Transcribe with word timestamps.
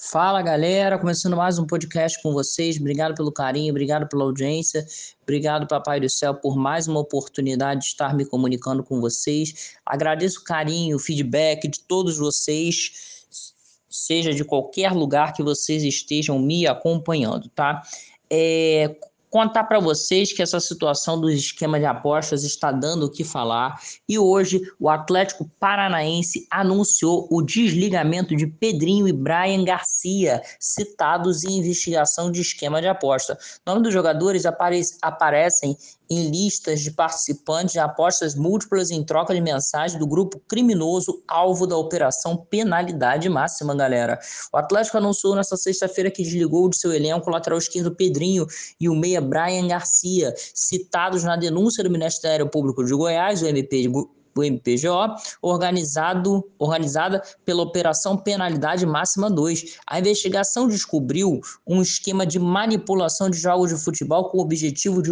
Fala 0.00 0.40
galera, 0.40 0.96
começando 0.96 1.36
mais 1.36 1.58
um 1.58 1.66
podcast 1.66 2.22
com 2.22 2.32
vocês. 2.32 2.78
Obrigado 2.78 3.16
pelo 3.16 3.32
carinho, 3.32 3.72
obrigado 3.72 4.08
pela 4.08 4.22
audiência, 4.22 4.86
obrigado, 5.20 5.66
Papai 5.66 5.98
do 5.98 6.08
Céu, 6.08 6.36
por 6.36 6.56
mais 6.56 6.86
uma 6.86 7.00
oportunidade 7.00 7.80
de 7.80 7.86
estar 7.86 8.14
me 8.14 8.24
comunicando 8.24 8.84
com 8.84 9.00
vocês. 9.00 9.74
Agradeço 9.84 10.38
o 10.38 10.44
carinho, 10.44 10.94
o 10.94 11.00
feedback 11.00 11.66
de 11.66 11.80
todos 11.80 12.16
vocês, 12.16 13.26
seja 13.90 14.32
de 14.32 14.44
qualquer 14.44 14.92
lugar 14.92 15.32
que 15.32 15.42
vocês 15.42 15.82
estejam 15.82 16.38
me 16.38 16.64
acompanhando, 16.64 17.48
tá? 17.48 17.82
É, 18.30 18.96
contar 19.30 19.64
para 19.64 19.80
vocês 19.80 20.32
que 20.32 20.42
essa 20.42 20.60
situação 20.60 21.20
do 21.20 21.30
esquema 21.30 21.78
de 21.78 21.84
apostas 21.84 22.44
está 22.44 22.72
dando 22.72 23.06
o 23.06 23.10
que 23.10 23.24
falar 23.24 23.80
e 24.08 24.18
hoje 24.18 24.60
o 24.78 24.88
Atlético 24.88 25.50
Paranaense 25.58 26.46
anunciou 26.50 27.28
o 27.30 27.42
desligamento 27.42 28.34
de 28.34 28.46
Pedrinho 28.46 29.06
e 29.06 29.12
Brian 29.12 29.64
Garcia, 29.64 30.42
citados 30.58 31.44
em 31.44 31.58
investigação 31.58 32.30
de 32.30 32.40
esquema 32.40 32.80
de 32.80 32.88
aposta. 32.88 33.38
Nome 33.66 33.82
dos 33.82 33.92
jogadores 33.92 34.46
apare 34.46 34.80
aparecem 35.02 35.76
em 36.10 36.30
listas 36.30 36.80
de 36.80 36.90
participantes 36.90 37.72
de 37.72 37.78
apostas 37.78 38.34
múltiplas 38.34 38.90
em 38.90 39.04
troca 39.04 39.34
de 39.34 39.40
mensagens 39.40 39.98
do 39.98 40.06
grupo 40.06 40.40
criminoso 40.48 41.22
alvo 41.28 41.66
da 41.66 41.76
operação 41.76 42.36
Penalidade 42.36 43.28
Máxima, 43.28 43.74
galera. 43.74 44.18
O 44.52 44.56
Atlético 44.56 44.96
anunciou 44.96 45.34
nesta 45.34 45.56
sexta-feira 45.56 46.10
que 46.10 46.22
desligou 46.22 46.68
de 46.68 46.78
seu 46.78 46.92
elenco 46.92 47.28
o 47.28 47.32
lateral 47.32 47.58
esquerdo 47.58 47.94
Pedrinho 47.94 48.46
e 48.80 48.88
o 48.88 48.94
meia 48.94 49.17
Brian 49.20 49.68
Garcia, 49.68 50.34
citados 50.54 51.24
na 51.24 51.36
denúncia 51.36 51.84
do 51.84 51.90
Ministério 51.90 52.48
Público 52.48 52.84
de 52.84 52.94
Goiás, 52.94 53.42
o 53.42 53.46
MP 53.46 53.88
o 54.38 54.44
MPGO, 54.44 55.16
organizado, 55.42 56.44
organizada 56.58 57.22
pela 57.44 57.62
Operação 57.62 58.16
Penalidade 58.16 58.86
Máxima 58.86 59.28
2. 59.28 59.78
A 59.86 59.98
investigação 59.98 60.68
descobriu 60.68 61.40
um 61.66 61.82
esquema 61.82 62.24
de 62.24 62.38
manipulação 62.38 63.28
de 63.28 63.38
jogos 63.38 63.70
de 63.70 63.82
futebol 63.82 64.30
com 64.30 64.38
o 64.38 64.42
objetivo 64.42 65.02
de 65.02 65.10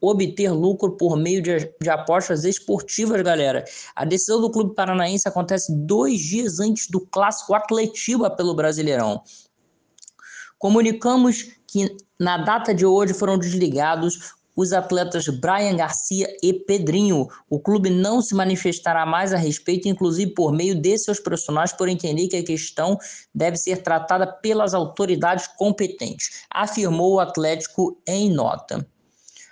obter 0.00 0.50
lucro 0.50 0.96
por 0.96 1.16
meio 1.16 1.40
de, 1.40 1.72
de 1.80 1.88
apostas 1.88 2.44
esportivas, 2.44 3.22
galera. 3.22 3.64
A 3.94 4.04
decisão 4.04 4.40
do 4.40 4.50
Clube 4.50 4.74
Paranaense 4.74 5.26
acontece 5.26 5.74
dois 5.74 6.20
dias 6.20 6.60
antes 6.60 6.88
do 6.88 7.00
clássico 7.00 7.54
Atletiba 7.54 8.28
pelo 8.28 8.54
Brasileirão. 8.54 9.22
Comunicamos 10.64 11.58
que 11.66 11.94
na 12.18 12.38
data 12.38 12.74
de 12.74 12.86
hoje 12.86 13.12
foram 13.12 13.36
desligados 13.36 14.32
os 14.56 14.72
atletas 14.72 15.28
Brian 15.28 15.76
Garcia 15.76 16.26
e 16.42 16.54
Pedrinho. 16.54 17.28
O 17.50 17.60
clube 17.60 17.90
não 17.90 18.22
se 18.22 18.34
manifestará 18.34 19.04
mais 19.04 19.34
a 19.34 19.36
respeito, 19.36 19.88
inclusive 19.88 20.32
por 20.32 20.54
meio 20.54 20.74
de 20.74 20.96
seus 20.96 21.20
profissionais, 21.20 21.74
por 21.74 21.86
entender 21.86 22.28
que 22.28 22.36
a 22.38 22.42
questão 22.42 22.96
deve 23.34 23.58
ser 23.58 23.82
tratada 23.82 24.26
pelas 24.26 24.72
autoridades 24.72 25.46
competentes, 25.48 26.46
afirmou 26.50 27.16
o 27.16 27.20
Atlético 27.20 28.00
em 28.06 28.32
nota. 28.32 28.88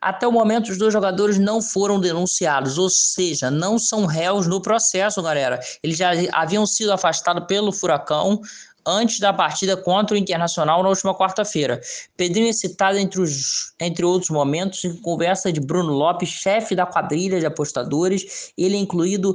Até 0.00 0.26
o 0.26 0.32
momento, 0.32 0.70
os 0.70 0.78
dois 0.78 0.92
jogadores 0.92 1.38
não 1.38 1.60
foram 1.60 2.00
denunciados, 2.00 2.78
ou 2.78 2.88
seja, 2.88 3.50
não 3.50 3.78
são 3.78 4.06
réus 4.06 4.46
no 4.46 4.60
processo, 4.60 5.22
galera. 5.22 5.60
Eles 5.82 5.98
já 5.98 6.12
haviam 6.32 6.66
sido 6.66 6.92
afastados 6.92 7.46
pelo 7.46 7.72
Furacão 7.72 8.40
antes 8.86 9.18
da 9.18 9.32
partida 9.32 9.76
contra 9.76 10.14
o 10.14 10.18
Internacional 10.18 10.82
na 10.82 10.88
última 10.88 11.14
quarta-feira. 11.14 11.80
Pedrinho 12.16 12.48
é 12.48 12.52
citado 12.52 12.98
entre, 12.98 13.20
os, 13.20 13.74
entre 13.80 14.04
outros 14.04 14.30
momentos 14.30 14.84
em 14.84 14.96
conversa 14.96 15.52
de 15.52 15.60
Bruno 15.60 15.92
Lopes, 15.92 16.28
chefe 16.28 16.74
da 16.74 16.86
quadrilha 16.86 17.40
de 17.40 17.46
apostadores. 17.46 18.52
Ele 18.56 18.76
é 18.76 18.78
incluído 18.80 19.34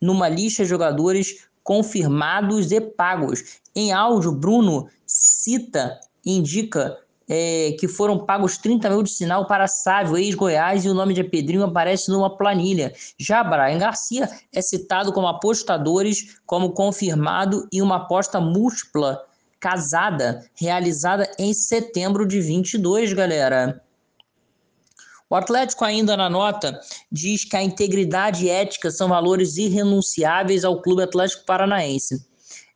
numa 0.00 0.28
lista 0.28 0.62
de 0.62 0.68
jogadores 0.68 1.46
confirmados 1.62 2.70
e 2.70 2.80
pagos. 2.80 3.60
Em 3.74 3.92
áudio, 3.92 4.32
Bruno 4.32 4.88
cita 5.06 5.98
indica 6.24 6.98
é, 7.28 7.76
que 7.78 7.88
foram 7.88 8.18
pagos 8.18 8.58
30 8.58 8.90
mil 8.90 9.02
de 9.02 9.10
sinal 9.10 9.46
para 9.46 9.66
Sávio, 9.66 10.16
ex-Goiás, 10.16 10.84
e 10.84 10.88
o 10.88 10.94
nome 10.94 11.14
de 11.14 11.24
Pedrinho 11.24 11.64
aparece 11.64 12.10
numa 12.10 12.36
planilha. 12.36 12.92
Já 13.18 13.42
Brian 13.42 13.78
Garcia 13.78 14.28
é 14.52 14.60
citado 14.60 15.12
como 15.12 15.26
apostadores, 15.26 16.38
como 16.46 16.72
confirmado 16.72 17.66
em 17.72 17.80
uma 17.80 17.96
aposta 17.96 18.40
múltipla 18.40 19.22
casada, 19.58 20.44
realizada 20.54 21.30
em 21.38 21.54
setembro 21.54 22.26
de 22.26 22.40
22, 22.40 23.14
galera. 23.14 23.82
O 25.28 25.34
Atlético, 25.34 25.84
ainda 25.84 26.16
na 26.16 26.28
nota, 26.28 26.78
diz 27.10 27.44
que 27.44 27.56
a 27.56 27.62
integridade 27.62 28.44
e 28.44 28.50
ética 28.50 28.90
são 28.90 29.08
valores 29.08 29.56
irrenunciáveis 29.56 30.64
ao 30.64 30.82
Clube 30.82 31.02
Atlético 31.02 31.46
Paranaense. 31.46 32.24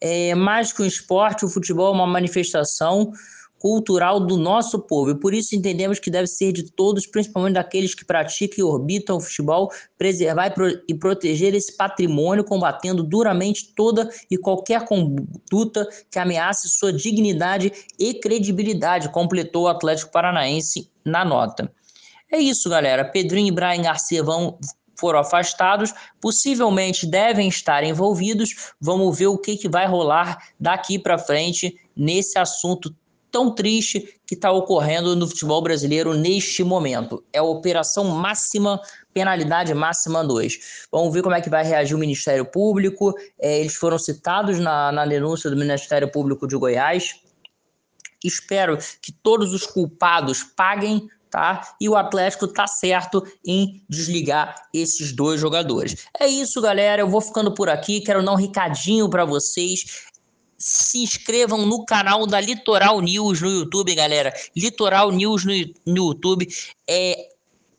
É, 0.01 0.35
mais 0.35 0.73
que 0.73 0.83
um 0.83 0.87
esporte, 0.87 1.45
o 1.45 1.49
futebol 1.49 1.93
é 1.93 1.95
uma 1.95 2.07
manifestação 2.07 3.13
cultural 3.59 4.21
do 4.21 4.37
nosso 4.37 4.79
povo. 4.79 5.11
E 5.11 5.15
por 5.19 5.35
isso 5.35 5.55
entendemos 5.55 5.99
que 5.99 6.11
deve 6.11 6.27
ser 6.27 6.53
de 6.53 6.71
todos, 6.71 7.07
principalmente 7.07 7.55
daqueles 7.55 7.95
que 7.95 8.05
praticam 8.05 8.59
e 8.59 8.63
orbitam 8.63 9.17
o 9.17 9.21
futebol, 9.21 9.71
preservar 9.97 10.55
e 10.89 10.95
proteger 10.95 11.55
esse 11.55 11.77
patrimônio, 11.77 12.45
combatendo 12.45 13.03
duramente 13.03 13.73
toda 13.75 14.09
e 14.31 14.37
qualquer 14.37 14.85
conduta 14.85 15.89
que 16.11 16.19
ameace 16.19 16.69
sua 16.69 16.93
dignidade 16.93 17.73
e 17.99 18.15
credibilidade, 18.15 19.11
completou 19.11 19.65
o 19.65 19.69
Atlético 19.69 20.13
Paranaense 20.13 20.91
na 21.05 21.25
nota. 21.25 21.71
É 22.31 22.39
isso, 22.39 22.69
galera. 22.69 23.05
Pedrinho 23.05 23.49
e 23.49 23.53
Brian 23.53 23.83
Garcia 23.83 24.23
vão 24.23 24.59
foram 24.99 25.21
afastados, 25.21 25.95
possivelmente 26.21 27.07
devem 27.07 27.49
estar 27.49 27.85
envolvidos. 27.85 28.73
Vamos 28.81 29.17
ver 29.17 29.29
o 29.29 29.39
que, 29.39 29.57
que 29.57 29.69
vai 29.69 29.87
rolar 29.87 30.39
daqui 30.59 30.99
para 30.99 31.17
frente 31.17 31.79
nesse 31.97 32.37
assunto 32.37 32.93
tão 33.31 33.55
triste 33.55 34.21
que 34.27 34.35
está 34.35 34.51
ocorrendo 34.51 35.15
no 35.17 35.27
futebol 35.27 35.63
brasileiro 35.63 36.15
neste 36.15 36.63
momento. 36.63 37.23
É 37.33 37.39
a 37.39 37.43
operação 37.43 38.05
máxima, 38.05 38.81
penalidade 39.13 39.73
máxima 39.75 40.25
2. 40.25 40.87
Vamos 40.91 41.13
ver 41.13 41.23
como 41.23 41.35
é 41.35 41.41
que 41.41 41.51
vai 41.51 41.65
reagir 41.65 41.95
o 41.95 41.99
Ministério 41.99 42.45
Público. 42.45 43.15
É, 43.41 43.61
eles 43.61 43.75
foram 43.75 43.99
citados 43.99 44.59
na, 44.59 44.93
na 44.93 45.07
denúncia 45.07 45.51
do 45.51 45.57
Ministério 45.57 46.11
Público 46.11 46.47
de 46.47 46.57
Goiás. 46.57 47.15
Espero 48.25 48.77
que 49.01 49.13
todos 49.13 49.55
os 49.55 49.65
culpados 49.65 50.43
paguem 50.43 51.09
tá? 51.31 51.75
E 51.81 51.89
o 51.89 51.97
Atlético 51.97 52.49
tá 52.49 52.67
certo 52.67 53.23
em 53.47 53.85
desligar 53.89 54.67
esses 54.73 55.13
dois 55.13 55.41
jogadores. 55.41 56.07
É 56.19 56.27
isso, 56.27 56.61
galera. 56.61 57.03
Eu 57.03 57.09
vou 57.09 57.21
ficando 57.21 57.53
por 57.53 57.69
aqui. 57.69 58.01
Quero 58.01 58.25
dar 58.25 58.33
um 58.33 58.37
recadinho 58.37 59.09
para 59.09 59.25
vocês 59.25 60.09
se 60.59 60.99
inscrevam 60.99 61.65
no 61.65 61.85
canal 61.85 62.27
da 62.27 62.41
Litoral 62.41 63.01
News 63.01 63.41
no 63.41 63.51
YouTube, 63.51 63.95
galera. 63.95 64.35
Litoral 64.57 65.13
News 65.13 65.45
no, 65.45 65.53
no 65.87 66.09
YouTube 66.09 66.49
é 66.89 67.29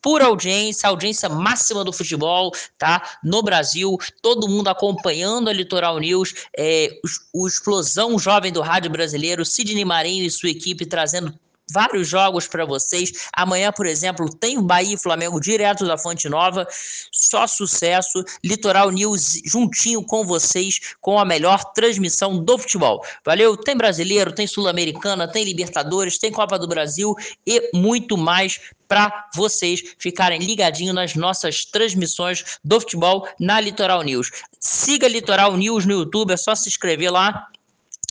por 0.02 0.22
audiência, 0.22 0.88
audiência 0.88 1.28
máxima 1.28 1.84
do 1.84 1.92
futebol, 1.92 2.52
tá? 2.78 3.18
No 3.22 3.44
Brasil, 3.44 3.98
todo 4.22 4.48
mundo 4.48 4.70
acompanhando 4.70 5.50
a 5.50 5.54
Litoral 5.54 6.00
News, 6.00 6.34
é, 6.58 6.90
o, 7.34 7.44
o 7.44 7.48
Explosão 7.48 8.18
Jovem 8.18 8.52
do 8.52 8.62
Rádio 8.62 8.90
Brasileiro, 8.90 9.46
Sidney 9.46 9.84
Marinho 9.84 10.24
e 10.24 10.32
sua 10.32 10.50
equipe 10.50 10.86
trazendo 10.86 11.38
vários 11.72 12.08
jogos 12.08 12.48
para 12.48 12.66
vocês. 12.66 13.30
Amanhã, 13.34 13.72
por 13.72 13.86
exemplo, 13.86 14.30
tem 14.34 14.58
o 14.58 14.62
Bahia 14.62 14.96
e 14.96 14.98
Flamengo 14.98 15.40
direto 15.40 15.86
da 15.86 15.98
Fonte 15.98 16.28
Nova. 16.30 16.68
Só 17.12 17.48
sucesso. 17.48 18.24
Litoral 18.44 18.92
News 18.92 19.42
juntinho 19.46 20.04
com 20.04 20.24
vocês, 20.26 20.96
com 21.02 21.20
a 21.20 21.26
melhor 21.26 21.64
transmissão 21.74 22.44
do 22.44 22.58
futebol. 22.58 23.04
Valeu? 23.26 23.56
Tem 23.58 23.76
brasileiro, 23.76 24.32
tem 24.32 24.48
Sul-Americana, 24.48 25.28
tem 25.28 25.44
Libertadores, 25.44 26.18
tem 26.18 26.32
Copa 26.32 26.58
do 26.58 26.68
Brasil 26.68 27.16
e 27.46 27.70
muito 27.74 28.18
mais 28.18 28.60
para 28.88 29.30
vocês 29.36 29.96
ficarem 30.00 30.40
ligadinhos 30.40 30.96
nas 30.96 31.16
nossas 31.16 31.64
transmissões 31.64 32.60
do 32.64 32.80
futebol 32.80 33.28
na 33.40 33.62
Litoral 33.62 34.02
News. 34.02 34.32
Siga 34.60 35.08
Litoral 35.08 35.56
News 35.56 35.86
no 35.86 35.94
YouTube, 35.94 36.34
é 36.34 36.38
só 36.38 36.56
se 36.56 36.68
inscrever 36.68 37.12
lá 37.12 37.48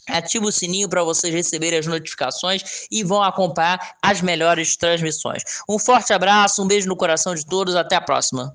Ativa 0.08 0.46
o 0.46 0.52
sininho 0.52 0.88
para 0.88 1.02
vocês 1.02 1.32
receberem 1.32 1.78
as 1.78 1.86
notificações 1.86 2.86
e 2.90 3.04
vão 3.04 3.22
acompanhar 3.22 3.96
as 4.02 4.20
melhores 4.20 4.76
transmissões. 4.76 5.42
Um 5.68 5.78
forte 5.78 6.12
abraço, 6.12 6.62
um 6.62 6.66
beijo 6.66 6.88
no 6.88 6.96
coração 6.96 7.34
de 7.34 7.44
todos, 7.46 7.76
até 7.76 7.96
a 7.96 8.00
próxima. 8.00 8.52